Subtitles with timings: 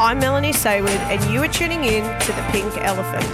[0.00, 3.24] I'm Melanie Sayward, and you are tuning in to The Pink Elephant.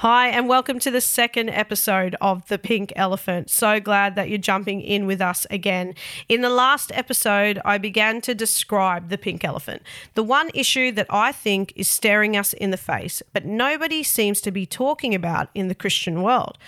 [0.00, 3.48] Hi, and welcome to the second episode of The Pink Elephant.
[3.48, 5.94] So glad that you're jumping in with us again.
[6.28, 9.80] In the last episode, I began to describe the pink elephant,
[10.12, 14.42] the one issue that I think is staring us in the face, but nobody seems
[14.42, 16.58] to be talking about in the Christian world,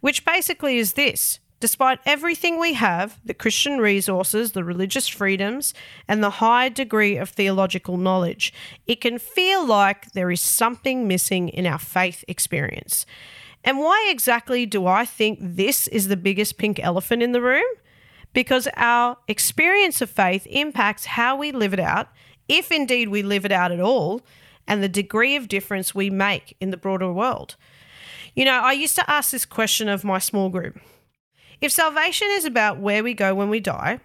[0.00, 5.72] which basically is this Despite everything we have the Christian resources, the religious freedoms,
[6.06, 8.52] and the high degree of theological knowledge
[8.86, 13.06] it can feel like there is something missing in our faith experience.
[13.64, 17.64] And why exactly do I think this is the biggest pink elephant in the room?
[18.34, 22.08] Because our experience of faith impacts how we live it out,
[22.46, 24.20] if indeed we live it out at all,
[24.68, 27.56] and the degree of difference we make in the broader world.
[28.34, 30.78] You know, I used to ask this question of my small group
[31.60, 34.00] if salvation is about where we go when we die,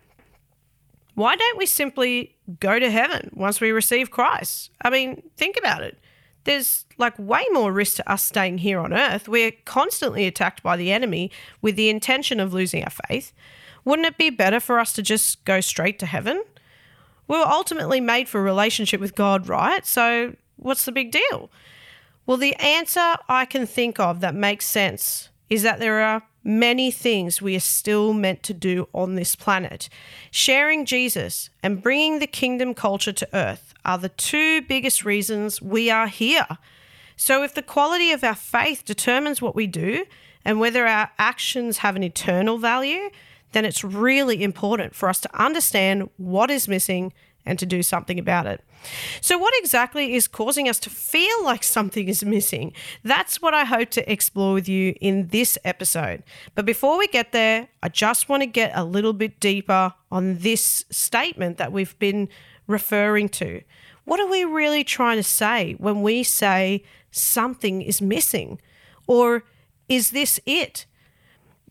[1.15, 4.71] why don't we simply go to heaven once we receive Christ?
[4.81, 5.97] I mean, think about it.
[6.45, 9.27] There's like way more risk to us staying here on earth.
[9.27, 13.33] We're constantly attacked by the enemy with the intention of losing our faith.
[13.83, 16.43] Wouldn't it be better for us to just go straight to heaven?
[17.27, 19.85] We were ultimately made for a relationship with God, right?
[19.85, 21.52] So what's the big deal?
[22.25, 26.91] Well, the answer I can think of that makes sense is that there are many
[26.91, 29.89] things we are still meant to do on this planet.
[30.31, 35.89] Sharing Jesus and bringing the kingdom culture to earth are the two biggest reasons we
[35.89, 36.47] are here.
[37.15, 40.05] So, if the quality of our faith determines what we do
[40.45, 43.09] and whether our actions have an eternal value,
[43.51, 47.11] then it's really important for us to understand what is missing
[47.50, 48.64] and to do something about it.
[49.22, 52.72] So, what exactly is causing us to feel like something is missing?
[53.03, 56.23] That's what I hope to explore with you in this episode.
[56.55, 60.38] But before we get there, I just want to get a little bit deeper on
[60.38, 62.30] this statement that we've been
[62.67, 63.61] referring to.
[64.05, 68.61] What are we really trying to say when we say something is missing?
[69.08, 69.43] Or
[69.88, 70.86] is this it?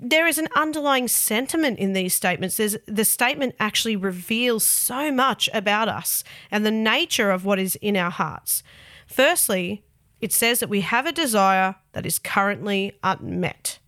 [0.00, 2.56] There is an underlying sentiment in these statements.
[2.56, 7.76] There's, the statement actually reveals so much about us and the nature of what is
[7.76, 8.62] in our hearts.
[9.06, 9.82] Firstly,
[10.20, 13.78] it says that we have a desire that is currently unmet.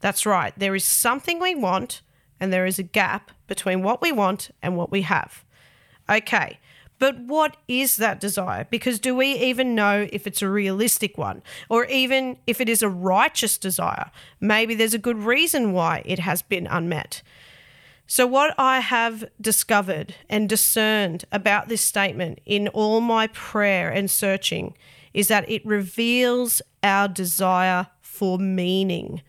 [0.00, 2.02] That's right, there is something we want,
[2.38, 5.44] and there is a gap between what we want and what we have.
[6.08, 6.58] Okay,
[6.98, 8.66] but what is that desire?
[8.70, 12.82] Because do we even know if it's a realistic one or even if it is
[12.82, 14.10] a righteous desire?
[14.40, 17.22] Maybe there's a good reason why it has been unmet.
[18.08, 24.08] So, what I have discovered and discerned about this statement in all my prayer and
[24.08, 24.74] searching
[25.12, 29.22] is that it reveals our desire for meaning.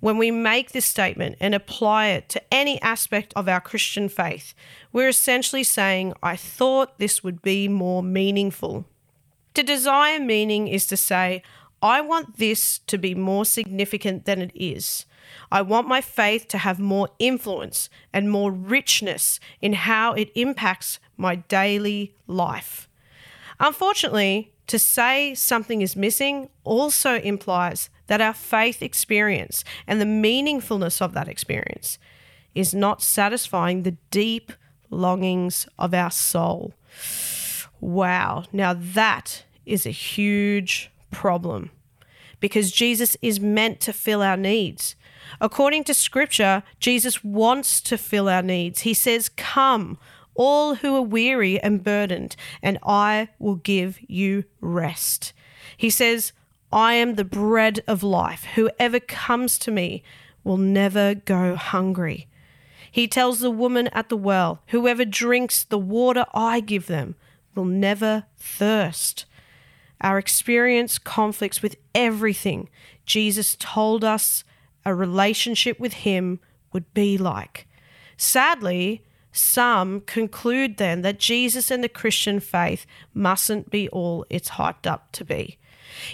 [0.00, 4.54] When we make this statement and apply it to any aspect of our Christian faith,
[4.92, 8.84] we're essentially saying, I thought this would be more meaningful.
[9.54, 11.42] To desire meaning is to say,
[11.82, 15.06] I want this to be more significant than it is.
[15.50, 20.98] I want my faith to have more influence and more richness in how it impacts
[21.16, 22.88] my daily life.
[23.58, 31.00] Unfortunately, to say something is missing also implies that our faith experience and the meaningfulness
[31.00, 31.98] of that experience
[32.54, 34.52] is not satisfying the deep
[34.90, 36.74] longings of our soul.
[37.80, 38.44] Wow.
[38.52, 41.70] Now that is a huge problem
[42.40, 44.94] because Jesus is meant to fill our needs.
[45.40, 48.82] According to scripture, Jesus wants to fill our needs.
[48.82, 49.98] He says, Come,
[50.34, 55.32] all who are weary and burdened, and I will give you rest.
[55.76, 56.32] He says,
[56.72, 58.44] I am the bread of life.
[58.54, 60.02] Whoever comes to me
[60.42, 62.28] will never go hungry.
[62.90, 67.14] He tells the woman at the well, Whoever drinks the water I give them
[67.54, 69.26] will never thirst.
[70.00, 72.68] Our experience conflicts with everything
[73.04, 74.44] Jesus told us
[74.84, 76.40] a relationship with Him
[76.72, 77.66] would be like.
[78.16, 79.02] Sadly,
[79.32, 85.12] some conclude then that Jesus and the Christian faith mustn't be all it's hyped up
[85.12, 85.58] to be.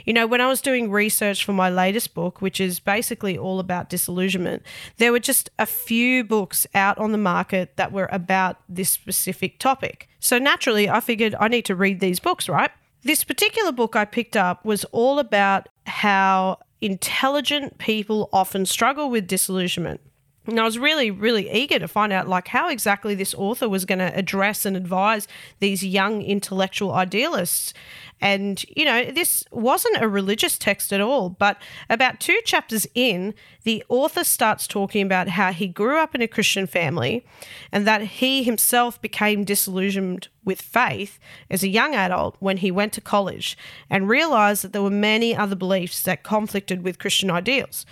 [0.04, 3.60] You know, when I was doing research for my latest book, which is basically all
[3.60, 4.62] about disillusionment,
[4.98, 9.58] there were just a few books out on the market that were about this specific
[9.58, 10.08] topic.
[10.20, 12.70] So naturally, I figured I need to read these books, right?
[13.02, 19.26] This particular book I picked up was all about how intelligent people often struggle with
[19.26, 20.00] disillusionment.
[20.46, 23.84] And I was really, really eager to find out like how exactly this author was
[23.84, 25.28] going to address and advise
[25.60, 27.72] these young intellectual idealists.
[28.22, 31.60] And, you know, this wasn't a religious text at all, but
[31.90, 33.34] about two chapters in,
[33.64, 37.26] the author starts talking about how he grew up in a Christian family
[37.72, 41.18] and that he himself became disillusioned with faith
[41.50, 43.58] as a young adult when he went to college
[43.90, 47.84] and realized that there were many other beliefs that conflicted with Christian ideals.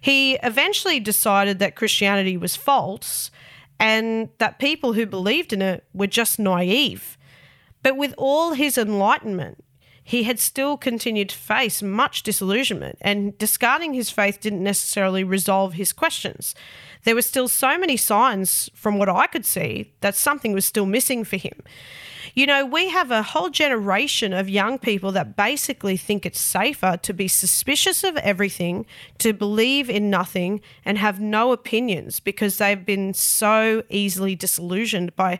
[0.00, 3.30] He eventually decided that Christianity was false
[3.78, 7.18] and that people who believed in it were just naive.
[7.82, 9.62] But with all his enlightenment,
[10.04, 15.72] he had still continued to face much disillusionment, and discarding his faith didn't necessarily resolve
[15.72, 16.54] his questions.
[17.04, 20.86] There were still so many signs, from what I could see, that something was still
[20.86, 21.58] missing for him.
[22.34, 26.98] You know, we have a whole generation of young people that basically think it's safer
[27.00, 28.86] to be suspicious of everything,
[29.18, 35.38] to believe in nothing, and have no opinions because they've been so easily disillusioned by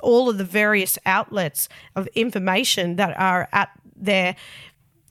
[0.00, 3.70] all of the various outlets of information that are at
[4.04, 4.36] their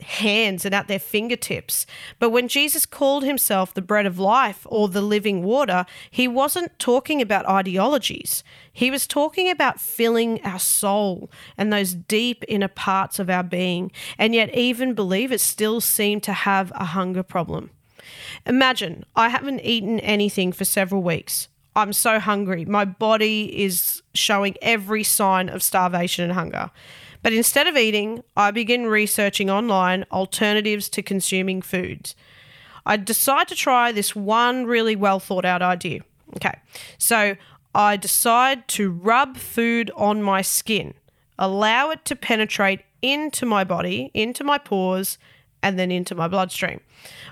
[0.02, 1.86] hands and at their fingertips.
[2.20, 6.78] But when Jesus called himself the bread of life or the living water, he wasn't
[6.80, 8.44] talking about ideologies.
[8.72, 13.92] He was talking about filling our soul and those deep inner parts of our being.
[14.18, 17.70] And yet, even believers still seem to have a hunger problem.
[18.46, 21.48] Imagine I haven't eaten anything for several weeks.
[21.76, 22.66] I'm so hungry.
[22.66, 26.72] My body is showing every sign of starvation and hunger.
[27.24, 32.16] But instead of eating, I begin researching online alternatives to consuming foods.
[32.86, 36.02] I decide to try this one really well thought out idea.
[36.36, 36.58] Okay,
[36.98, 37.36] so
[37.76, 40.94] I decide to rub food on my skin,
[41.38, 45.18] allow it to penetrate into my body, into my pores,
[45.64, 46.80] and then into my bloodstream.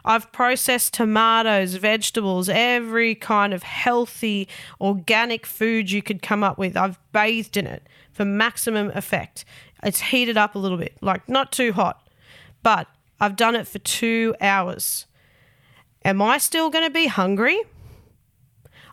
[0.05, 4.47] I've processed tomatoes, vegetables, every kind of healthy,
[4.79, 6.77] organic food you could come up with.
[6.77, 9.45] I've bathed in it for maximum effect.
[9.83, 12.07] It's heated up a little bit, like not too hot,
[12.63, 12.87] but
[13.19, 15.05] I've done it for two hours.
[16.03, 17.61] Am I still going to be hungry?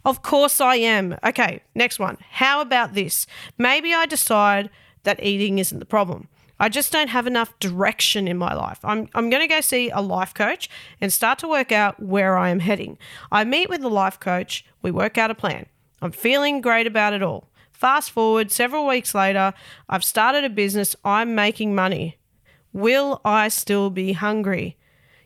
[0.05, 1.17] Of course I am.
[1.25, 2.19] Okay, next one.
[2.31, 3.27] How about this?
[3.59, 4.71] Maybe I decide
[5.03, 6.29] that eating isn't the problem.
[6.59, 8.79] I just don't have enough direction in my life.
[8.83, 12.39] I'm, I'm going to go see a life coach and start to work out where
[12.39, 12.99] I am heading.
[13.31, 15.67] I meet with the life coach, we work out a plan.
[16.01, 17.49] I'm feeling great about it all.
[17.77, 19.53] Fast forward several weeks later,
[19.87, 22.17] I've started a business, I'm making money.
[22.73, 24.79] Will I still be hungry?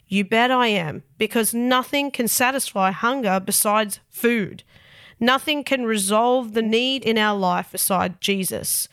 [0.08, 4.64] You bet I am, because nothing can satisfy hunger besides food.
[5.20, 8.88] Nothing can resolve the need in our life beside Jesus.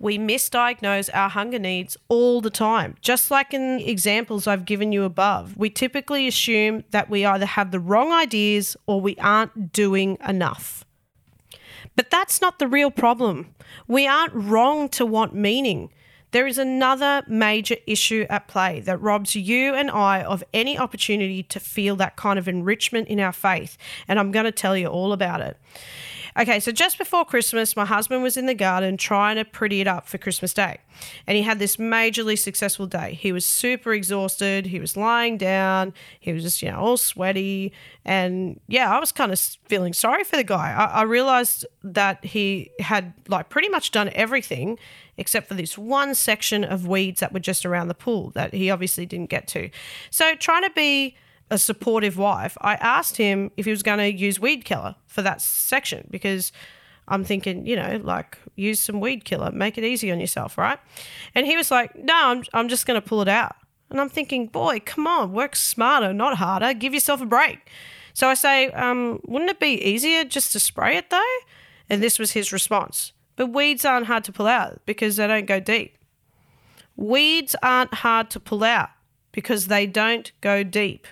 [0.00, 2.96] We misdiagnose our hunger needs all the time.
[3.00, 7.70] Just like in examples I've given you above, we typically assume that we either have
[7.70, 10.84] the wrong ideas or we aren't doing enough.
[11.96, 13.54] But that's not the real problem.
[13.86, 15.90] We aren't wrong to want meaning.
[16.32, 21.42] There is another major issue at play that robs you and I of any opportunity
[21.44, 23.76] to feel that kind of enrichment in our faith.
[24.06, 25.56] And I'm going to tell you all about it.
[26.38, 29.88] Okay, so just before Christmas, my husband was in the garden trying to pretty it
[29.88, 30.78] up for Christmas Day.
[31.26, 33.14] And he had this majorly successful day.
[33.14, 34.66] He was super exhausted.
[34.66, 35.92] He was lying down.
[36.18, 37.72] He was just, you know, all sweaty.
[38.04, 40.72] And yeah, I was kind of feeling sorry for the guy.
[40.72, 44.78] I, I realized that he had like pretty much done everything
[45.16, 48.70] except for this one section of weeds that were just around the pool that he
[48.70, 49.68] obviously didn't get to.
[50.10, 51.16] So trying to be
[51.50, 55.22] a supportive wife, I asked him if he was going to use weed killer for
[55.22, 56.52] that section because
[57.08, 60.78] I'm thinking, you know, like use some weed killer, make it easy on yourself, right?
[61.34, 63.56] And he was like, no, I'm, I'm just going to pull it out.
[63.90, 66.72] And I'm thinking, boy, come on, work smarter, not harder.
[66.72, 67.68] Give yourself a break.
[68.14, 71.36] So I say, um, wouldn't it be easier just to spray it though?
[71.88, 73.12] And this was his response.
[73.34, 75.96] But weeds aren't hard to pull out because they don't go deep.
[76.96, 78.90] Weeds aren't hard to pull out
[79.32, 81.06] because they don't go deep.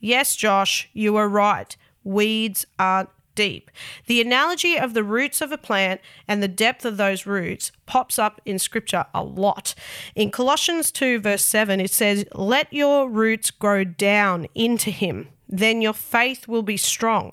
[0.00, 1.76] Yes, Josh, you are right.
[2.02, 3.70] Weeds aren't deep.
[4.06, 8.18] The analogy of the roots of a plant and the depth of those roots pops
[8.18, 9.74] up in scripture a lot.
[10.14, 15.80] In Colossians 2, verse 7, it says, Let your roots grow down into him, then
[15.80, 17.32] your faith will be strong.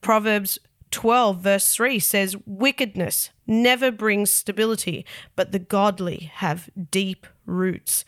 [0.00, 0.58] Proverbs
[0.90, 8.04] 12, verse 3 says, Wickedness never brings stability, but the godly have deep roots.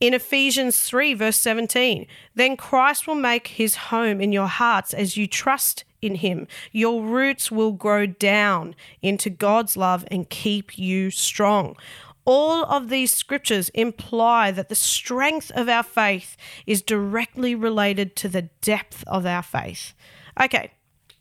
[0.00, 5.18] In Ephesians 3, verse 17, then Christ will make his home in your hearts as
[5.18, 6.48] you trust in him.
[6.72, 11.76] Your roots will grow down into God's love and keep you strong.
[12.24, 16.34] All of these scriptures imply that the strength of our faith
[16.66, 19.92] is directly related to the depth of our faith.
[20.40, 20.72] Okay,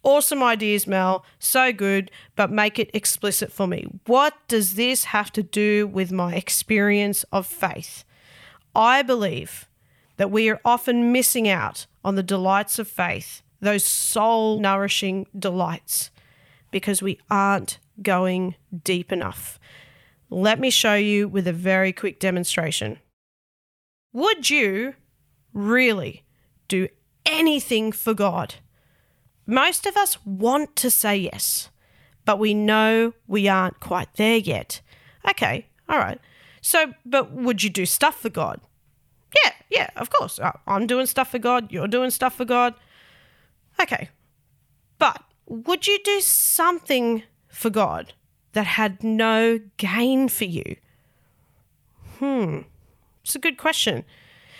[0.01, 1.25] Awesome ideas, Mel.
[1.39, 3.85] So good, but make it explicit for me.
[4.05, 8.05] What does this have to do with my experience of faith?
[8.75, 9.67] I believe
[10.17, 16.11] that we are often missing out on the delights of faith, those soul nourishing delights,
[16.71, 19.59] because we aren't going deep enough.
[20.29, 22.99] Let me show you with a very quick demonstration.
[24.13, 24.95] Would you
[25.53, 26.23] really
[26.67, 26.87] do
[27.25, 28.55] anything for God?
[29.45, 31.69] Most of us want to say yes,
[32.25, 34.81] but we know we aren't quite there yet.
[35.27, 36.19] Okay, all right.
[36.61, 38.61] So, but would you do stuff for God?
[39.43, 40.39] Yeah, yeah, of course.
[40.39, 41.71] Uh, I'm doing stuff for God.
[41.71, 42.73] You're doing stuff for God.
[43.81, 44.09] Okay.
[44.97, 48.13] But would you do something for God
[48.53, 50.75] that had no gain for you?
[52.17, 52.59] Hmm.
[53.23, 54.03] It's a good question.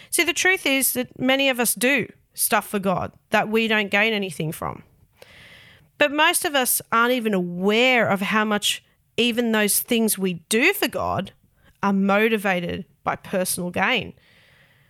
[0.10, 3.92] See, the truth is that many of us do stuff for God that we don't
[3.92, 4.84] gain anything from.
[5.98, 8.84] But most of us aren't even aware of how much
[9.18, 11.34] even those things we do for God
[11.82, 14.14] are motivated by personal gain.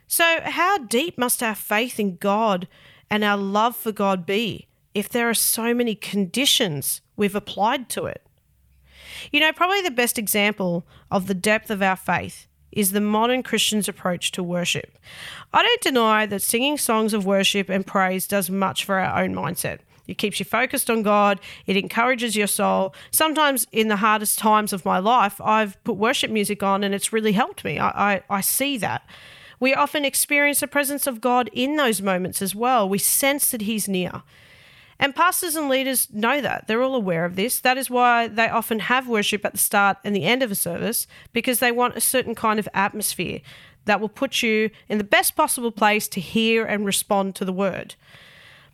[0.08, 2.68] So, how deep must our faith in God
[3.10, 8.06] and our love for God be if there are so many conditions we've applied to
[8.06, 8.26] it?
[9.32, 13.44] You know, probably the best example of the depth of our faith is the modern
[13.44, 14.98] Christian's approach to worship.
[15.54, 19.34] I don't deny that singing songs of worship and praise does much for our own
[19.34, 19.80] mindset.
[20.10, 21.40] It keeps you focused on God.
[21.66, 22.94] It encourages your soul.
[23.12, 27.14] Sometimes, in the hardest times of my life, I've put worship music on and it's
[27.14, 27.80] really helped me.
[27.80, 29.08] I, I, I see that.
[29.60, 32.88] We often experience the presence of God in those moments as well.
[32.88, 34.24] We sense that He's near.
[35.02, 36.68] And pastors and leaders know that.
[36.68, 37.62] They're all aware of this.
[37.62, 40.56] That is why they often have worship at the start and the end of a
[40.56, 43.40] service because they want a certain kind of atmosphere
[43.86, 47.54] that will put you in the best possible place to hear and respond to the
[47.54, 47.96] word.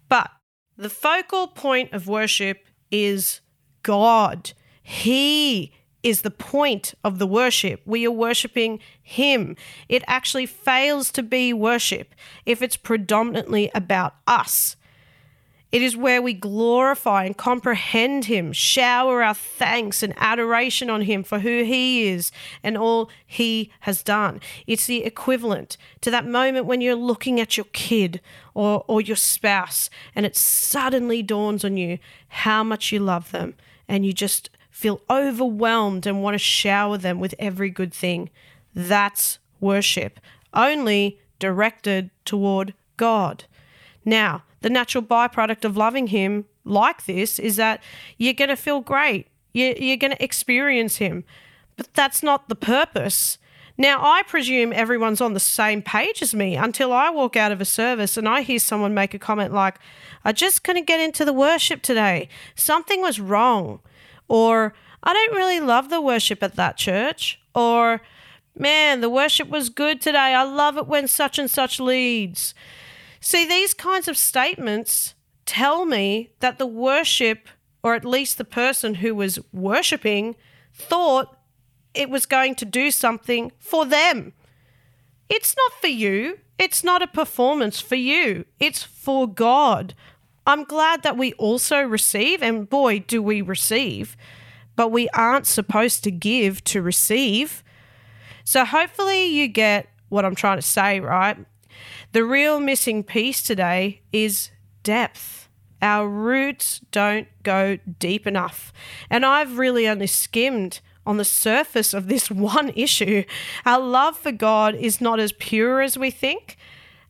[0.10, 0.32] But
[0.78, 3.42] the focal point of worship is
[3.84, 4.52] God.
[4.82, 5.72] He
[6.04, 7.82] is the point of the worship.
[7.86, 9.56] We are worshiping Him.
[9.90, 12.14] It actually fails to be worship
[12.46, 14.76] if it's predominantly about us.
[15.76, 21.22] It is where we glorify and comprehend Him, shower our thanks and adoration on Him
[21.22, 22.32] for who He is
[22.64, 24.40] and all He has done.
[24.68, 28.22] It's the equivalent to that moment when you're looking at your kid
[28.54, 33.56] or, or your spouse and it suddenly dawns on you how much you love them
[33.86, 38.30] and you just feel overwhelmed and want to shower them with every good thing.
[38.74, 40.22] That's worship,
[40.54, 43.44] only directed toward God.
[44.06, 47.84] Now, the natural byproduct of loving him like this is that
[48.18, 49.28] you're going to feel great.
[49.54, 51.24] You're, going to experience him.
[51.78, 53.38] But that's not the purpose.
[53.78, 57.62] Now, I presume everyone's on the same page as me until I walk out of
[57.62, 59.78] a service and I hear someone make a comment like,
[60.24, 62.28] I just couldn't get into the worship today.
[62.56, 63.82] Something was wrong.
[64.28, 67.40] Or, I don't really love the worship at that church.
[67.54, 68.02] Or,
[68.58, 70.34] man, the worship was good today.
[70.34, 72.56] I love it when such and such leads.
[73.26, 75.16] See, these kinds of statements
[75.48, 77.50] tell me that the worship,
[77.82, 80.36] or at least the person who was worshipping,
[80.72, 81.36] thought
[81.96, 84.34] it was going to do something for them.
[85.28, 86.38] It's not for you.
[86.60, 88.46] It's not a performance for you.
[88.60, 89.96] It's for God.
[90.46, 94.16] I'm glad that we also receive, and boy, do we receive,
[94.76, 97.64] but we aren't supposed to give to receive.
[98.44, 101.38] So hopefully you get what I'm trying to say, right?
[102.16, 104.50] The real missing piece today is
[104.84, 105.50] depth.
[105.82, 108.72] Our roots don't go deep enough.
[109.10, 113.26] And I've really only skimmed on the surface of this one issue.
[113.66, 116.56] Our love for God is not as pure as we think,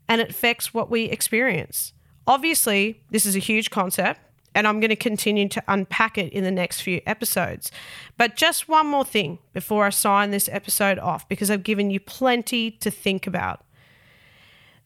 [0.09, 1.93] and it affects what we experience.
[2.25, 4.21] Obviously, this is a huge concept,
[4.55, 7.71] and I'm going to continue to unpack it in the next few episodes.
[8.17, 11.99] But just one more thing before I sign this episode off, because I've given you
[11.99, 13.64] plenty to think about.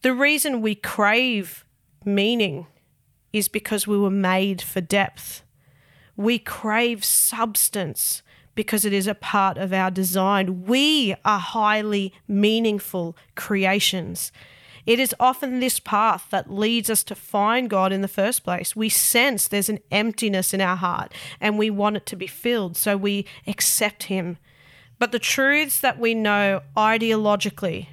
[0.01, 1.65] The reason we crave
[2.05, 2.67] meaning
[3.33, 5.43] is because we were made for depth.
[6.15, 8.21] We crave substance
[8.55, 10.63] because it is a part of our design.
[10.65, 14.31] We are highly meaningful creations.
[14.85, 18.77] It is often this path that leads us to find God in the first place.
[18.77, 22.77] We sense there's an emptiness in our heart and we want it to be filled,
[22.77, 24.37] so we accept Him.
[24.97, 27.87] But the truths that we know ideologically,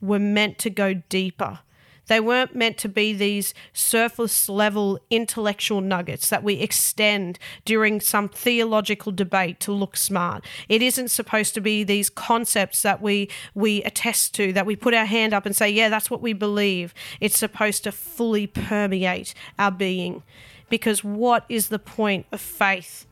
[0.00, 1.60] were meant to go deeper.
[2.06, 8.28] They weren't meant to be these surface level intellectual nuggets that we extend during some
[8.28, 10.44] theological debate to look smart.
[10.68, 14.94] It isn't supposed to be these concepts that we we attest to, that we put
[14.94, 16.94] our hand up and say, yeah, that's what we believe.
[17.20, 20.22] It's supposed to fully permeate our being.
[20.68, 23.06] Because what is the point of faith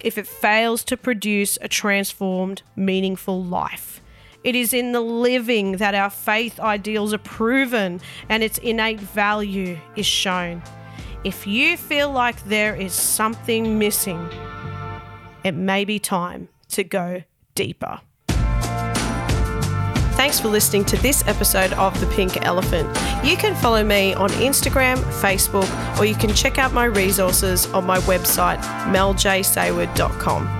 [0.00, 4.02] if it fails to produce a transformed, meaningful life?
[4.46, 9.76] It is in the living that our faith ideals are proven and its innate value
[9.96, 10.62] is shown.
[11.24, 14.30] If you feel like there is something missing,
[15.42, 17.24] it may be time to go
[17.56, 18.00] deeper.
[20.14, 22.88] Thanks for listening to this episode of The Pink Elephant.
[23.24, 27.84] You can follow me on Instagram, Facebook, or you can check out my resources on
[27.84, 28.60] my website,
[28.92, 30.55] meljsayward.com.